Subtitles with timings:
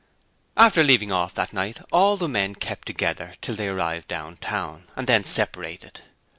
[0.57, 4.85] After leaving off that night, all the men kept together till they arrived down town,
[4.95, 6.01] and then separated.